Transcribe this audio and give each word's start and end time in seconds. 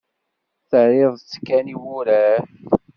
Terriḍ-tt 0.69 1.39
kan 1.47 1.65
i 1.73 1.75
wurar. 1.81 2.43